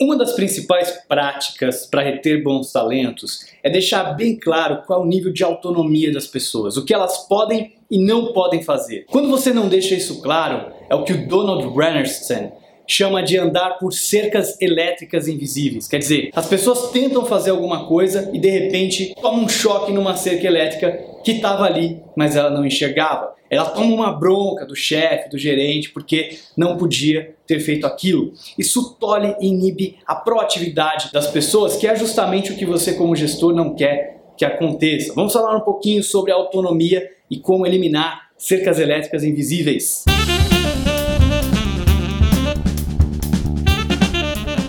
Uma 0.00 0.18
das 0.18 0.32
principais 0.32 0.90
práticas 1.06 1.86
para 1.86 2.02
reter 2.02 2.42
bons 2.42 2.72
talentos 2.72 3.46
é 3.62 3.70
deixar 3.70 4.14
bem 4.14 4.36
claro 4.36 4.82
qual 4.84 5.00
é 5.00 5.02
o 5.04 5.06
nível 5.06 5.32
de 5.32 5.44
autonomia 5.44 6.12
das 6.12 6.26
pessoas, 6.26 6.76
o 6.76 6.84
que 6.84 6.92
elas 6.92 7.28
podem 7.28 7.74
e 7.88 8.04
não 8.04 8.32
podem 8.32 8.60
fazer. 8.60 9.06
Quando 9.08 9.28
você 9.28 9.52
não 9.52 9.68
deixa 9.68 9.94
isso 9.94 10.20
claro, 10.20 10.72
é 10.90 10.96
o 10.96 11.04
que 11.04 11.12
o 11.12 11.28
Donald 11.28 11.68
Rennerstein 11.78 12.50
chama 12.88 13.22
de 13.22 13.38
andar 13.38 13.78
por 13.78 13.92
cercas 13.92 14.60
elétricas 14.60 15.28
invisíveis. 15.28 15.86
Quer 15.86 15.98
dizer, 15.98 16.30
as 16.34 16.48
pessoas 16.48 16.90
tentam 16.90 17.24
fazer 17.24 17.50
alguma 17.50 17.86
coisa 17.86 18.30
e 18.32 18.38
de 18.40 18.50
repente 18.50 19.14
tomam 19.22 19.44
um 19.44 19.48
choque 19.48 19.92
numa 19.92 20.16
cerca 20.16 20.44
elétrica 20.44 20.90
que 21.22 21.32
estava 21.32 21.66
ali, 21.66 22.02
mas 22.16 22.34
ela 22.34 22.50
não 22.50 22.66
enxergava. 22.66 23.32
Ela 23.54 23.70
toma 23.70 23.94
uma 23.94 24.12
bronca 24.12 24.66
do 24.66 24.74
chefe, 24.74 25.30
do 25.30 25.38
gerente, 25.38 25.90
porque 25.90 26.38
não 26.56 26.76
podia 26.76 27.36
ter 27.46 27.60
feito 27.60 27.86
aquilo. 27.86 28.32
Isso 28.58 28.96
tolhe 28.98 29.36
e 29.40 29.46
inibe 29.46 29.98
a 30.06 30.14
proatividade 30.14 31.12
das 31.12 31.28
pessoas, 31.28 31.76
que 31.76 31.86
é 31.86 31.94
justamente 31.94 32.52
o 32.52 32.56
que 32.56 32.66
você, 32.66 32.94
como 32.94 33.14
gestor, 33.14 33.54
não 33.54 33.74
quer 33.74 34.22
que 34.36 34.44
aconteça. 34.44 35.12
Vamos 35.14 35.32
falar 35.32 35.56
um 35.56 35.60
pouquinho 35.60 36.02
sobre 36.02 36.32
autonomia 36.32 37.08
e 37.30 37.38
como 37.38 37.66
eliminar 37.66 38.30
cercas 38.36 38.80
elétricas 38.80 39.22
invisíveis. 39.22 40.04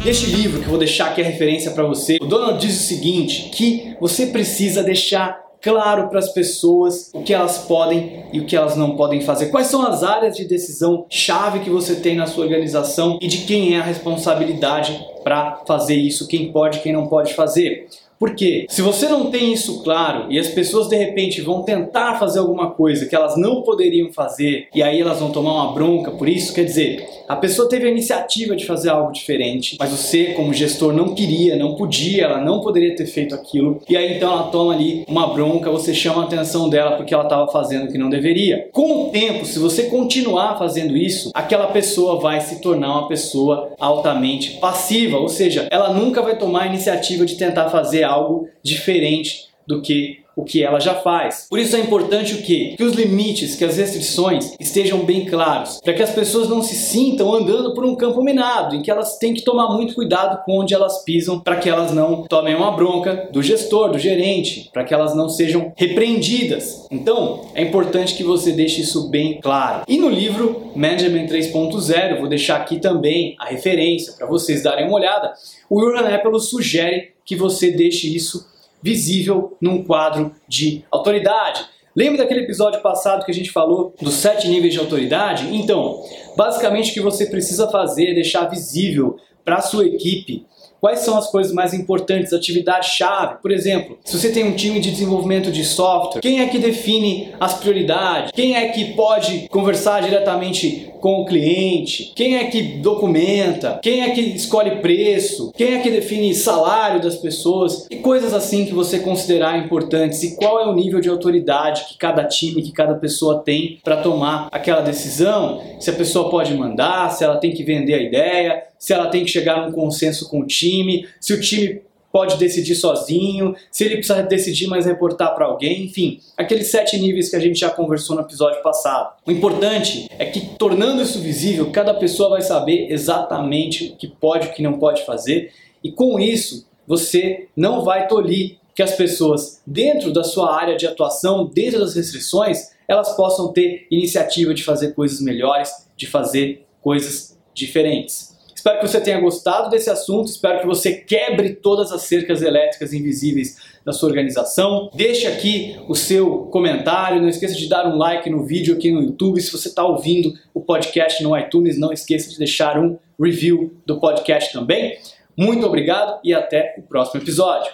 Neste 0.05 0.27
livro, 0.27 0.59
que 0.59 0.65
eu 0.65 0.69
vou 0.69 0.77
deixar 0.77 1.07
aqui 1.07 1.21
a 1.21 1.25
referência 1.25 1.71
para 1.71 1.83
você, 1.83 2.17
o 2.21 2.25
Donald 2.27 2.63
diz 2.63 2.79
o 2.79 2.83
seguinte, 2.83 3.49
que 3.49 3.95
você 3.99 4.27
precisa 4.27 4.83
deixar 4.83 5.44
claro 5.65 6.09
para 6.09 6.19
as 6.19 6.29
pessoas 6.29 7.09
o 7.11 7.23
que 7.23 7.33
elas 7.33 7.57
podem 7.57 8.23
e 8.31 8.39
o 8.39 8.45
que 8.45 8.55
elas 8.55 8.75
não 8.77 8.95
podem 8.95 9.19
fazer. 9.21 9.47
Quais 9.47 9.65
são 9.65 9.81
as 9.81 10.03
áreas 10.03 10.37
de 10.37 10.45
decisão 10.45 11.07
chave 11.09 11.61
que 11.61 11.71
você 11.71 11.95
tem 11.95 12.15
na 12.15 12.27
sua 12.27 12.43
organização 12.45 13.17
e 13.19 13.27
de 13.27 13.39
quem 13.39 13.75
é 13.75 13.79
a 13.79 13.83
responsabilidade 13.83 15.03
para 15.23 15.63
fazer 15.65 15.95
isso, 15.95 16.27
quem 16.27 16.51
pode 16.51 16.81
quem 16.81 16.93
não 16.93 17.07
pode 17.07 17.33
fazer. 17.33 17.87
Porque 18.19 18.65
se 18.69 18.81
você 18.81 19.07
não 19.07 19.29
tem 19.29 19.51
isso 19.51 19.83
claro 19.83 20.27
e 20.29 20.39
as 20.39 20.47
pessoas 20.47 20.87
de 20.87 20.95
repente 20.95 21.41
vão 21.41 21.63
tentar 21.63 22.17
fazer 22.17 22.39
alguma 22.39 22.71
coisa 22.71 23.05
que 23.05 23.15
elas 23.15 23.37
não 23.37 23.61
poderiam 23.61 24.11
fazer 24.11 24.67
e 24.73 24.81
aí 24.81 25.01
elas 25.01 25.19
vão 25.19 25.31
tomar 25.31 25.53
uma 25.53 25.73
bronca 25.73 26.11
por 26.11 26.27
isso, 26.29 26.53
quer 26.53 26.63
dizer, 26.63 27.07
a 27.27 27.35
pessoa 27.35 27.67
teve 27.67 27.87
a 27.87 27.91
iniciativa 27.91 28.55
de 28.55 28.65
fazer 28.65 28.89
algo 28.89 29.11
diferente, 29.11 29.75
mas 29.79 29.89
você 29.89 30.33
como 30.33 30.53
gestor 30.53 30.93
não 30.93 31.13
queria, 31.13 31.55
não 31.55 31.75
podia, 31.75 32.25
ela 32.25 32.41
não 32.41 32.61
poderia 32.61 32.95
ter 32.95 33.05
feito 33.05 33.35
aquilo 33.35 33.81
e 33.89 33.97
aí 33.97 34.15
então 34.15 34.31
ela 34.31 34.43
toma 34.43 34.73
ali 34.73 35.03
uma 35.07 35.27
bronca, 35.27 35.69
você 35.69 35.93
chama 35.93 36.23
a 36.23 36.25
atenção 36.25 36.69
dela 36.69 36.95
porque 36.95 37.13
ela 37.13 37.23
estava 37.23 37.51
fazendo 37.51 37.85
o 37.85 37.91
que 37.91 37.97
não 37.97 38.09
deveria. 38.09 38.69
Com 38.71 39.07
o 39.07 39.09
tempo, 39.09 39.45
se 39.45 39.59
você 39.59 39.83
continuar 39.83 40.57
fazendo 40.57 40.95
isso, 40.95 41.31
aquela 41.33 41.67
pessoa 41.67 42.19
vai 42.19 42.39
se 42.39 42.61
tornar 42.61 42.99
uma 42.99 43.07
pessoa 43.07 43.73
altamente 43.79 44.51
passiva, 44.57 45.17
ou 45.17 45.27
seja, 45.27 45.67
ela 45.69 45.93
nunca 45.93 46.21
vai 46.21 46.37
tomar 46.37 46.63
a 46.63 46.67
iniciativa 46.67 47.25
de 47.25 47.35
tentar 47.35 47.69
fazer 47.69 48.04
algo 48.05 48.47
diferente 48.63 49.49
do 49.67 49.81
que 49.81 50.23
o 50.35 50.43
que 50.43 50.63
ela 50.63 50.79
já 50.79 50.95
faz. 50.95 51.47
Por 51.49 51.59
isso 51.59 51.75
é 51.75 51.79
importante 51.79 52.35
o 52.35 52.41
quê? 52.41 52.75
Que 52.77 52.83
os 52.83 52.93
limites, 52.93 53.55
que 53.55 53.63
as 53.63 53.77
restrições 53.77 54.53
estejam 54.59 54.99
bem 55.05 55.25
claros, 55.25 55.79
para 55.81 55.93
que 55.93 56.03
as 56.03 56.11
pessoas 56.11 56.49
não 56.49 56.61
se 56.61 56.75
sintam 56.75 57.33
andando 57.33 57.73
por 57.73 57.85
um 57.85 57.95
campo 57.95 58.21
minado, 58.21 58.75
em 58.75 58.81
que 58.81 58.91
elas 58.91 59.17
têm 59.17 59.33
que 59.33 59.43
tomar 59.43 59.73
muito 59.73 59.95
cuidado 59.95 60.43
com 60.43 60.59
onde 60.59 60.73
elas 60.73 61.03
pisam, 61.03 61.39
para 61.39 61.55
que 61.55 61.69
elas 61.69 61.93
não 61.93 62.23
tomem 62.23 62.55
uma 62.55 62.71
bronca 62.71 63.29
do 63.31 63.41
gestor, 63.41 63.91
do 63.91 63.99
gerente, 63.99 64.69
para 64.73 64.83
que 64.83 64.93
elas 64.93 65.15
não 65.15 65.29
sejam 65.29 65.71
repreendidas. 65.77 66.85
Então, 66.91 67.45
é 67.53 67.61
importante 67.61 68.15
que 68.15 68.23
você 68.23 68.51
deixe 68.51 68.81
isso 68.81 69.09
bem 69.09 69.39
claro. 69.39 69.83
E 69.87 69.97
no 69.97 70.09
livro 70.09 70.71
Management 70.75 71.27
3.0, 71.27 72.19
vou 72.19 72.27
deixar 72.27 72.57
aqui 72.57 72.79
também 72.79 73.35
a 73.39 73.45
referência 73.45 74.13
para 74.17 74.27
vocês 74.27 74.63
darem 74.63 74.87
uma 74.87 74.97
olhada. 74.97 75.33
O 75.69 75.79
Jurgen 75.79 76.13
Apple 76.13 76.39
sugere 76.39 77.14
que 77.25 77.35
você 77.35 77.71
deixe 77.71 78.13
isso 78.15 78.47
visível 78.81 79.57
num 79.59 79.83
quadro 79.83 80.31
de 80.47 80.85
autoridade. 80.91 81.65
Lembra 81.95 82.19
daquele 82.19 82.41
episódio 82.41 82.81
passado 82.81 83.25
que 83.25 83.31
a 83.31 83.33
gente 83.33 83.51
falou 83.51 83.93
dos 83.99 84.15
sete 84.15 84.47
níveis 84.47 84.73
de 84.73 84.79
autoridade? 84.79 85.47
Então, 85.55 86.03
basicamente 86.37 86.91
o 86.91 86.93
que 86.93 87.01
você 87.01 87.25
precisa 87.25 87.69
fazer 87.69 88.11
é 88.11 88.13
deixar 88.13 88.45
visível 88.45 89.17
para 89.43 89.57
a 89.57 89.61
sua 89.61 89.85
equipe 89.85 90.45
Quais 90.85 90.99
são 90.99 91.17
as 91.17 91.31
coisas 91.31 91.51
mais 91.51 91.73
importantes, 91.73 92.31
atividade-chave? 92.31 93.37
Por 93.41 93.51
exemplo, 93.51 93.97
se 94.05 94.19
você 94.19 94.31
tem 94.31 94.43
um 94.43 94.55
time 94.55 94.79
de 94.79 94.91
desenvolvimento 94.91 95.51
de 95.51 95.63
software, 95.63 96.21
quem 96.21 96.41
é 96.41 96.45
que 96.45 96.59
define 96.59 97.33
as 97.39 97.55
prioridades? 97.55 98.31
Quem 98.31 98.55
é 98.55 98.67
que 98.69 98.93
pode 98.93 99.49
conversar 99.49 100.03
diretamente 100.03 100.91
com 101.01 101.21
o 101.21 101.25
cliente? 101.25 102.13
Quem 102.15 102.37
é 102.37 102.45
que 102.45 102.61
documenta? 102.61 103.79
Quem 103.81 104.01
é 104.01 104.11
que 104.11 104.21
escolhe 104.21 104.75
preço? 104.75 105.51
Quem 105.55 105.73
é 105.73 105.79
que 105.79 105.89
define 105.89 106.35
salário 106.35 107.01
das 107.01 107.15
pessoas? 107.15 107.87
E 107.89 107.95
coisas 107.95 108.31
assim 108.31 108.63
que 108.63 108.73
você 108.73 108.99
considerar 108.99 109.57
importantes. 109.57 110.21
E 110.21 110.35
qual 110.35 110.59
é 110.59 110.67
o 110.67 110.73
nível 110.75 110.99
de 110.99 111.09
autoridade 111.09 111.85
que 111.85 111.97
cada 111.97 112.23
time, 112.25 112.61
que 112.61 112.71
cada 112.71 112.93
pessoa 112.93 113.39
tem 113.39 113.79
para 113.83 113.97
tomar 113.97 114.49
aquela 114.51 114.81
decisão? 114.81 115.63
Se 115.79 115.89
a 115.89 115.93
pessoa 115.93 116.29
pode 116.29 116.53
mandar, 116.53 117.09
se 117.09 117.23
ela 117.23 117.37
tem 117.37 117.51
que 117.51 117.63
vender 117.63 117.95
a 117.95 118.01
ideia, 118.03 118.63
se 118.85 118.93
ela 118.93 119.07
tem 119.07 119.25
que 119.25 119.31
chegar 119.31 119.57
a 119.57 119.65
um 119.65 119.71
consenso 119.71 120.29
com 120.29 120.41
o 120.41 120.45
time, 120.45 121.07
se 121.19 121.33
o 121.33 121.41
time 121.41 121.81
pode 122.11 122.37
decidir 122.37 122.75
sozinho, 122.75 123.55
se 123.71 123.83
ele 123.83 123.95
precisa 123.95 124.21
decidir, 124.21 124.67
mas 124.67 124.85
reportar 124.85 125.33
para 125.33 125.47
alguém, 125.47 125.85
enfim, 125.85 126.19
aqueles 126.37 126.67
sete 126.67 126.95
níveis 126.95 127.27
que 127.27 127.35
a 127.35 127.39
gente 127.39 127.59
já 127.59 127.71
conversou 127.71 128.15
no 128.15 128.21
episódio 128.21 128.61
passado. 128.61 129.15
O 129.25 129.31
importante 129.31 130.07
é 130.19 130.25
que, 130.25 130.55
tornando 130.55 131.01
isso 131.01 131.19
visível, 131.19 131.71
cada 131.71 131.95
pessoa 131.95 132.29
vai 132.29 132.43
saber 132.43 132.91
exatamente 132.91 133.93
o 133.93 133.95
que 133.97 134.07
pode 134.07 134.45
e 134.45 134.49
o 134.51 134.53
que 134.53 134.61
não 134.61 134.77
pode 134.77 135.03
fazer, 135.03 135.51
e 135.83 135.91
com 135.91 136.19
isso 136.19 136.67
você 136.85 137.47
não 137.57 137.83
vai 137.83 138.07
tolir 138.07 138.57
que 138.75 138.83
as 138.83 138.93
pessoas, 138.93 139.63
dentro 139.65 140.13
da 140.13 140.23
sua 140.23 140.55
área 140.55 140.77
de 140.77 140.85
atuação, 140.85 141.49
dentro 141.51 141.79
das 141.79 141.95
restrições, 141.95 142.69
elas 142.87 143.15
possam 143.15 143.51
ter 143.51 143.87
iniciativa 143.89 144.53
de 144.53 144.63
fazer 144.63 144.93
coisas 144.93 145.19
melhores, 145.21 145.71
de 145.97 146.05
fazer 146.05 146.67
coisas 146.83 147.35
diferentes. 147.51 148.34
Espero 148.65 148.79
que 148.79 148.87
você 148.87 148.99
tenha 148.99 149.21
gostado 149.21 149.69
desse 149.69 149.91
assunto, 149.91 150.27
espero 150.27 150.61
que 150.61 150.65
você 150.65 150.91
quebre 150.91 151.53
todas 151.53 151.91
as 151.91 152.01
cercas 152.01 152.41
elétricas 152.41 152.93
invisíveis 152.93 153.57
da 153.85 153.93
sua 153.93 154.09
organização. 154.09 154.89
Deixe 154.91 155.27
aqui 155.27 155.79
o 155.87 155.93
seu 155.93 156.47
comentário, 156.51 157.21
não 157.21 157.29
esqueça 157.29 157.53
de 157.53 157.69
dar 157.69 157.85
um 157.85 157.95
like 157.95 158.27
no 158.27 158.43
vídeo 158.43 158.73
aqui 158.73 158.89
no 158.89 159.03
YouTube. 159.03 159.39
Se 159.39 159.51
você 159.51 159.67
está 159.67 159.85
ouvindo 159.85 160.33
o 160.51 160.59
podcast 160.59 161.21
no 161.23 161.37
iTunes, 161.37 161.77
não 161.77 161.93
esqueça 161.93 162.27
de 162.27 162.39
deixar 162.39 162.79
um 162.79 162.97
review 163.21 163.71
do 163.85 163.99
podcast 163.99 164.51
também. 164.51 164.97
Muito 165.37 165.63
obrigado 165.63 166.19
e 166.23 166.33
até 166.33 166.73
o 166.79 166.81
próximo 166.81 167.21
episódio. 167.21 167.71